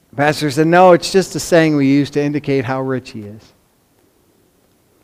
The 0.09 0.15
pastor 0.15 0.49
said, 0.49 0.65
No, 0.65 0.93
it's 0.93 1.11
just 1.11 1.35
a 1.35 1.39
saying 1.39 1.75
we 1.75 1.87
use 1.87 2.09
to 2.11 2.21
indicate 2.21 2.65
how 2.65 2.81
rich 2.81 3.11
he 3.11 3.21
is. 3.21 3.53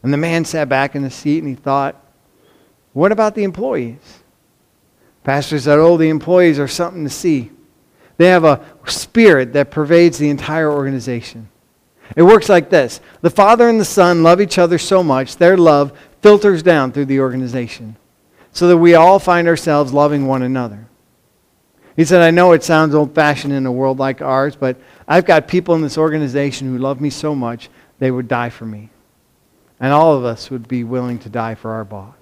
And 0.01 0.12
the 0.12 0.17
man 0.17 0.46
sat 0.46 0.67
back 0.67 0.96
in 0.96 1.03
the 1.03 1.12
seat 1.12 1.39
and 1.39 1.48
he 1.48 1.55
thought, 1.55 1.96
What 2.94 3.12
about 3.12 3.36
the 3.36 3.44
employees? 3.44 4.20
The 5.22 5.25
pastor 5.25 5.60
said, 5.60 5.77
Oh, 5.77 5.96
the 5.96 6.10
employees 6.10 6.58
are 6.58 6.67
something 6.67 7.03
to 7.03 7.10
see. 7.10 7.51
They 8.17 8.27
have 8.27 8.46
a 8.46 8.65
spirit 8.86 9.53
that 9.53 9.70
pervades 9.70 10.17
the 10.17 10.29
entire 10.29 10.72
organization. 10.72 11.50
It 12.15 12.24
works 12.24 12.50
like 12.50 12.69
this 12.69 13.01
the 13.22 13.29
Father 13.29 13.67
and 13.69 13.79
the 13.79 13.86
Son 13.86 14.24
love 14.24 14.41
each 14.41 14.57
other 14.57 14.77
so 14.77 15.03
much, 15.03 15.38
their 15.38 15.57
love 15.57 15.98
filters 16.22 16.63
down 16.63 16.91
through 16.91 17.05
the 17.05 17.19
organization 17.19 17.98
so 18.51 18.69
that 18.69 18.77
we 18.77 18.95
all 18.95 19.19
find 19.19 19.48
ourselves 19.48 19.91
loving 19.91 20.25
one 20.25 20.41
another. 20.41 20.88
He 21.95 22.05
said, 22.05 22.22
I 22.22 22.31
know 22.31 22.51
it 22.51 22.63
sounds 22.63 22.95
old 22.95 23.13
fashioned 23.15 23.53
in 23.53 23.65
a 23.65 23.72
world 23.72 24.00
like 24.00 24.22
ours, 24.22 24.55
but 24.55 24.77
I've 25.07 25.25
got 25.25 25.48
people 25.48 25.75
in 25.75 25.81
this 25.81 25.98
organization 25.98 26.67
who 26.67 26.77
love 26.77 27.00
me 27.00 27.10
so 27.10 27.36
much 27.36 27.69
they 28.00 28.12
would 28.12 28.27
die 28.27 28.50
for 28.50 28.65
me. 28.65 28.89
And 29.79 29.93
all 29.93 30.13
of 30.13 30.25
us 30.25 30.50
would 30.50 30.67
be 30.67 30.84
willing 30.84 31.19
to 31.19 31.29
die 31.29 31.55
for 31.55 31.72
our 31.72 31.86
boss. 31.86 32.15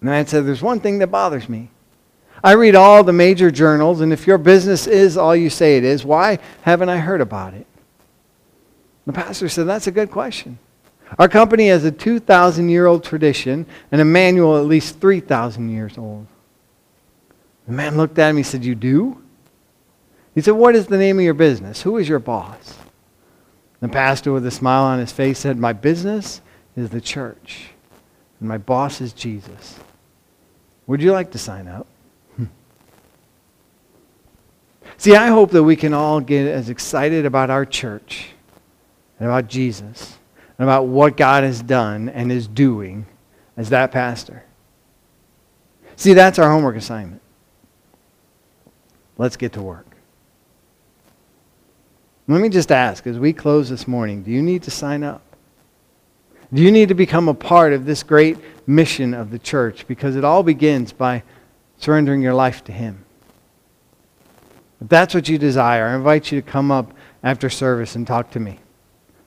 And 0.00 0.10
man 0.10 0.26
said, 0.26 0.46
There's 0.46 0.62
one 0.62 0.80
thing 0.80 0.98
that 0.98 1.08
bothers 1.08 1.48
me. 1.48 1.70
I 2.44 2.52
read 2.52 2.74
all 2.74 3.02
the 3.02 3.12
major 3.12 3.50
journals, 3.50 4.00
and 4.00 4.12
if 4.12 4.26
your 4.26 4.38
business 4.38 4.86
is 4.86 5.16
all 5.16 5.34
you 5.34 5.50
say 5.50 5.78
it 5.78 5.84
is, 5.84 6.04
why 6.04 6.38
haven't 6.62 6.88
I 6.88 6.98
heard 6.98 7.20
about 7.20 7.54
it? 7.54 7.66
The 9.06 9.12
pastor 9.12 9.48
said, 9.48 9.66
That's 9.66 9.86
a 9.86 9.92
good 9.92 10.10
question. 10.10 10.58
Our 11.18 11.28
company 11.28 11.68
has 11.68 11.84
a 11.84 11.92
2,000 11.92 12.68
year 12.68 12.86
old 12.86 13.04
tradition 13.04 13.66
and 13.92 14.00
a 14.00 14.04
manual 14.04 14.56
at 14.58 14.66
least 14.66 15.00
3,000 15.00 15.68
years 15.68 15.96
old. 15.96 16.26
The 17.66 17.72
man 17.72 17.96
looked 17.96 18.18
at 18.18 18.30
him. 18.30 18.36
He 18.36 18.42
said, 18.42 18.64
You 18.64 18.74
do? 18.74 19.22
He 20.34 20.40
said, 20.40 20.52
What 20.52 20.74
is 20.74 20.86
the 20.86 20.98
name 20.98 21.18
of 21.18 21.24
your 21.24 21.34
business? 21.34 21.82
Who 21.82 21.96
is 21.96 22.08
your 22.08 22.18
boss? 22.18 22.78
The 23.80 23.88
pastor, 23.88 24.32
with 24.32 24.46
a 24.46 24.50
smile 24.50 24.84
on 24.84 24.98
his 24.98 25.12
face, 25.12 25.38
said, 25.38 25.58
My 25.58 25.72
business 25.72 26.40
is 26.76 26.90
the 26.90 27.00
church, 27.00 27.68
and 28.40 28.48
my 28.48 28.58
boss 28.58 29.00
is 29.00 29.12
Jesus. 29.12 29.78
Would 30.86 31.02
you 31.02 31.12
like 31.12 31.30
to 31.32 31.38
sign 31.38 31.68
up? 31.68 31.86
See, 34.98 35.14
I 35.14 35.28
hope 35.28 35.50
that 35.50 35.62
we 35.62 35.76
can 35.76 35.92
all 35.92 36.20
get 36.20 36.46
as 36.46 36.70
excited 36.70 37.26
about 37.26 37.50
our 37.50 37.66
church 37.66 38.30
and 39.18 39.28
about 39.28 39.48
Jesus 39.48 40.16
and 40.58 40.66
about 40.66 40.86
what 40.86 41.16
God 41.16 41.44
has 41.44 41.62
done 41.62 42.08
and 42.08 42.32
is 42.32 42.48
doing 42.48 43.06
as 43.56 43.70
that 43.70 43.92
pastor. 43.92 44.44
See, 45.96 46.12
that's 46.12 46.38
our 46.38 46.50
homework 46.50 46.76
assignment. 46.76 47.22
Let's 49.18 49.36
get 49.36 49.52
to 49.54 49.62
work. 49.62 49.86
Let 52.28 52.40
me 52.40 52.48
just 52.48 52.72
ask 52.72 53.06
as 53.06 53.18
we 53.18 53.32
close 53.32 53.70
this 53.70 53.86
morning 53.86 54.22
do 54.22 54.30
you 54.30 54.42
need 54.42 54.64
to 54.64 54.70
sign 54.70 55.02
up? 55.02 55.22
Do 56.52 56.62
you 56.62 56.70
need 56.70 56.88
to 56.88 56.94
become 56.94 57.28
a 57.28 57.34
part 57.34 57.72
of 57.72 57.86
this 57.86 58.02
great 58.02 58.38
mission 58.66 59.14
of 59.14 59.30
the 59.30 59.38
church? 59.38 59.86
Because 59.86 60.16
it 60.16 60.24
all 60.24 60.42
begins 60.42 60.92
by 60.92 61.22
surrendering 61.78 62.22
your 62.22 62.34
life 62.34 62.62
to 62.64 62.72
Him. 62.72 63.05
If 64.80 64.88
that's 64.88 65.14
what 65.14 65.28
you 65.28 65.38
desire, 65.38 65.86
I 65.86 65.96
invite 65.96 66.30
you 66.30 66.40
to 66.40 66.46
come 66.46 66.70
up 66.70 66.92
after 67.22 67.48
service 67.48 67.96
and 67.96 68.06
talk 68.06 68.30
to 68.32 68.40
me. 68.40 68.58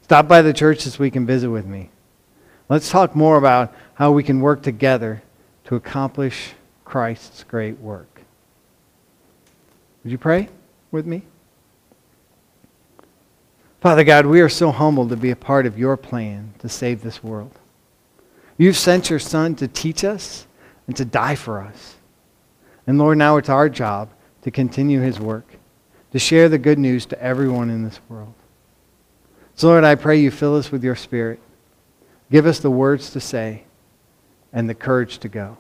Stop 0.04 0.28
by 0.28 0.42
the 0.42 0.54
church 0.54 0.84
this 0.84 1.00
week 1.00 1.16
and 1.16 1.28
visit 1.28 1.50
with 1.50 1.66
me. 1.66 1.90
Let's 2.68 2.90
talk 2.90 3.16
more 3.16 3.38
about 3.38 3.74
how 3.96 4.12
we 4.12 4.24
can 4.24 4.42
work 4.42 4.62
together 4.62 5.24
to 5.66 5.76
accomplish 5.76 6.54
Christ's 6.86 7.44
great 7.44 7.80
work. 7.80 8.22
Would 10.04 10.12
you 10.12 10.18
pray 10.18 10.50
with 10.92 11.06
me? 11.06 11.24
Father 13.82 14.04
God, 14.04 14.26
we 14.26 14.42
are 14.42 14.50
so 14.50 14.72
humbled 14.72 15.10
to 15.10 15.16
be 15.16 15.32
a 15.32 15.36
part 15.36 15.66
of 15.66 15.80
your 15.80 15.96
plan 15.98 16.54
to 16.60 16.70
save 16.70 17.02
this 17.02 17.24
world. 17.24 17.58
You've 18.58 18.78
sent 18.78 19.10
your 19.10 19.20
Son 19.20 19.56
to 19.56 19.68
teach 19.68 20.04
us 20.04 20.46
and 20.86 20.96
to 20.98 21.06
die 21.06 21.36
for 21.36 21.62
us. 21.62 21.96
And 22.86 22.98
Lord, 22.98 23.18
now 23.18 23.38
it's 23.38 23.50
our 23.50 23.70
job 23.70 24.10
to 24.42 24.52
continue 24.52 25.02
his 25.02 25.20
work, 25.20 25.58
to 26.12 26.20
share 26.20 26.50
the 26.50 26.58
good 26.58 26.80
news 26.80 27.06
to 27.08 27.22
everyone 27.22 27.70
in 27.70 27.84
this 27.84 28.00
world. 28.10 28.34
So, 29.56 29.68
Lord, 29.68 29.84
I 29.84 29.96
pray 29.96 30.20
you 30.20 30.32
fill 30.32 30.56
us 30.56 30.72
with 30.72 30.84
your 30.84 30.96
Spirit. 30.96 31.40
Give 32.32 32.46
us 32.46 32.60
the 32.60 32.72
words 32.72 33.10
to 33.12 33.20
say 33.20 33.64
and 34.54 34.70
the 34.70 34.76
courage 34.76 35.18
to 35.20 35.30
go 35.30 35.58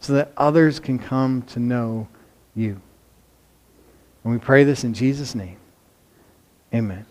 so 0.00 0.14
that 0.14 0.32
others 0.36 0.80
can 0.80 0.98
come 0.98 1.42
to 1.42 1.60
know 1.60 2.08
you. 2.54 2.80
And 4.24 4.32
we 4.32 4.38
pray 4.38 4.64
this 4.64 4.84
in 4.84 4.94
Jesus' 4.94 5.34
name. 5.34 5.56
Amen. 6.74 7.06